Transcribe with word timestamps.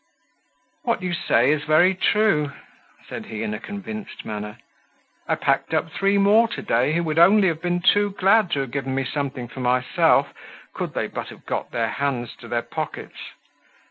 "What 0.83 1.03
you 1.03 1.13
say 1.13 1.51
is 1.51 1.61
very 1.65 1.93
true," 1.93 2.53
said 3.07 3.27
he 3.27 3.43
in 3.43 3.53
a 3.53 3.59
convinced 3.59 4.25
manner. 4.25 4.57
"I 5.27 5.35
packed 5.35 5.75
up 5.75 5.91
three 5.91 6.17
more 6.17 6.47
to 6.47 6.61
day 6.63 6.93
who 6.95 7.03
would 7.03 7.19
only 7.19 7.47
have 7.49 7.61
been 7.61 7.81
too 7.83 8.09
glad 8.17 8.49
to 8.53 8.61
have 8.61 8.71
given 8.71 8.95
me 8.95 9.05
something 9.05 9.47
for 9.47 9.59
myself, 9.59 10.33
could 10.73 10.95
they 10.95 11.05
but 11.05 11.27
have 11.29 11.45
got 11.45 11.69
their 11.69 11.89
hands 11.89 12.35
to 12.37 12.47
their 12.47 12.63
pockets. 12.63 13.17